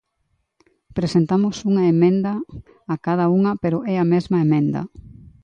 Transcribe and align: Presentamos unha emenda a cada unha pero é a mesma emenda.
Presentamos 0.97 1.55
unha 1.69 1.83
emenda 1.93 2.33
a 2.93 2.95
cada 3.05 3.25
unha 3.37 3.51
pero 3.63 3.77
é 3.93 3.95
a 3.99 4.09
mesma 4.13 4.37
emenda. 4.45 4.81